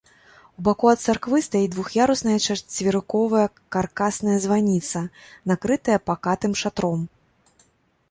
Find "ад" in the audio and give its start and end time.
0.93-0.99